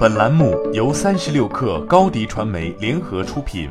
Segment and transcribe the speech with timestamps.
[0.00, 3.68] 本栏目由三十六氪高低传媒联合出品。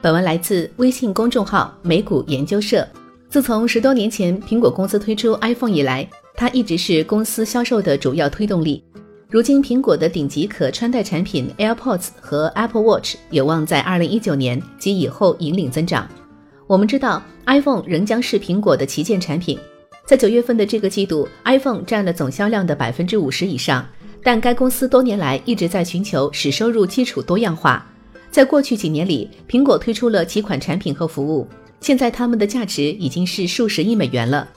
[0.00, 2.86] 本文来自微信公众号美股研究社。
[3.28, 8.80] 自从十多年前苹果公司推出 iPhone 以来，它一直是公司销售的主要推动力。
[9.28, 16.08] 如今，苹果的顶级可穿戴产品 AirPods 和 Apple Watch 有望在二零一九年及以后引领增长。
[16.68, 19.58] 我们知道，iPhone 仍将是苹果的旗舰产品。
[20.06, 23.84] 在九月份的这个季度，iPhone 占了总销量的百分之五十以上。
[24.22, 27.84] 但该公司多年来一直在寻求使收入基础多样化。
[28.30, 31.46] 在过去几年里，苹果推出了几款产品和服务，
[31.80, 34.48] 现在它们的价值已经是数十亿美元了。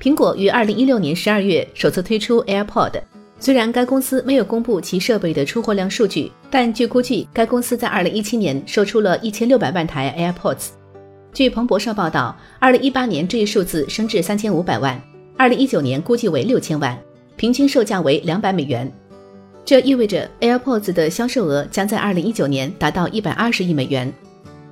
[0.00, 3.00] 苹果于二零一六年十二月首次推出 AirPod，
[3.38, 10.68] 虽然该公司没有公布其设备的出货量数据，但据估计，该公司在二零一七年售出了一千六百万台 AirPods。
[11.36, 14.98] 据彭博社报道，二零一八年这一数字升至三千五百万，
[15.36, 16.98] 二零一九年估计为六千万，
[17.36, 18.90] 平均售价为两百美元。
[19.62, 24.10] 这意味着 AirPods 的销售额将在二零一九年达到一百二十亿美元。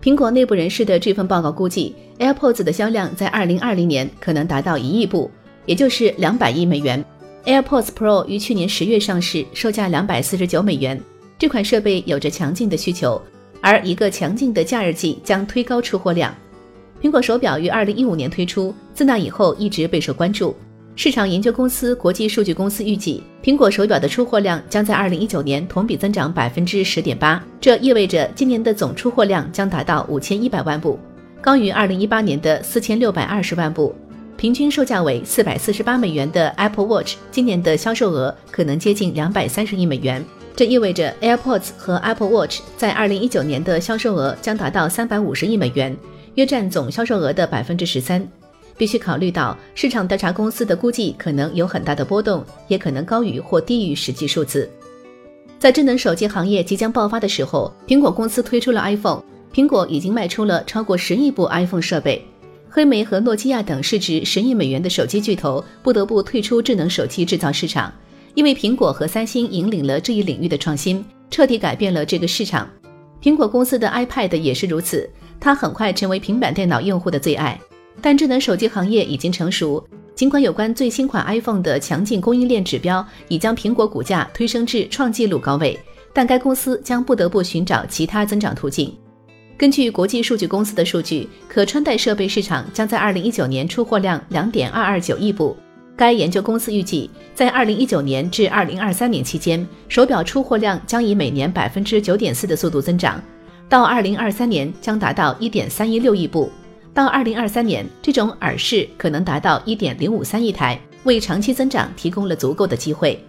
[0.02, 5.30] 苹果内部人士的这份报告估计，AirPods 的销量在二零二零年可能达到一亿部，
[5.66, 7.04] 也就是两百亿美元。
[7.44, 10.98] AirPods Pro 于去年十月上市，售价两百四十九美元。
[11.38, 13.20] 这款设备有着强劲的需求，
[13.60, 16.34] 而一个强劲的假日季将推高出货量。
[17.04, 20.56] 苹果手表于二零一五年推出，自那以后一直备受关注。
[20.96, 30.98] 市场研究公司国际数据公司预计，苹果手表的出货量将在二零一九年同比增长百分之十点八，这意味着今年的总出货量将达到五千一百万部，
[31.42, 33.94] 高于二零一八年的四千六百二十万部。
[34.38, 40.24] 平均售价为四百四十八美元的 Apple Watch 今年的销售额可能接近两百三十亿美元，
[40.56, 45.96] 这意味着 AirPods 和 Apple Watch 在二零一九年的销售额将达到三百五十亿美元。
[46.36, 48.26] 约占总销售额的百分之十三，
[48.76, 54.68] 必须考虑到市场调查公司的估计可能有很大的波动，也可能高于或低于实际数字。
[55.58, 59.22] 在智能手机行业即将爆发的时候，苹果公司推出了 iPhone。
[59.52, 62.24] 苹果已经卖出了超过十亿部 iPhone 设备。
[62.68, 67.92] 黑莓和诺基亚等市值十亿美元的手机巨头不得不退出智能手机制造市场，
[68.34, 72.68] 因为苹果和三星引领了这一领域的创新，彻底改变了这个市场。
[73.22, 75.08] 苹果公司的 iPad 也是如此。
[75.40, 77.60] 它很快成为平板电脑用户的最爱，
[78.00, 79.84] 但智能手机行业已经成熟。
[80.14, 85.78] 尽管有关最新款 iPhone 的强劲供应链指标已将苹果股价推升至创纪录高位，
[86.12, 88.94] 但该公司将不得不寻找其他增长途径。
[89.58, 95.56] 根据国际数据公司的数据，可穿戴设备市场将在2019年出货量2.229亿部。
[95.96, 103.22] 该研究公司预计，在2019年至2023年期间，手表出货量将以每年9.4%的速度增长。
[103.68, 106.50] 到二零二三年将达到一点三一六亿部，
[106.92, 113.24] 到二零二三年，这种耳饰可能达到一点零五三亿台，为长期增长提供了足够的机会。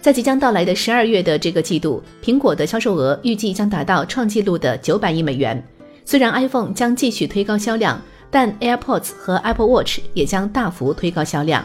[0.00, 5.64] 在即将到来的十二月的这个季度，苹果的销售额预计将达到创纪录的九百亿美元。
[6.04, 11.64] 虽然 iPhone 将继续推高销量，但 AirPods 和 Apple Watch 也将大幅推高销量。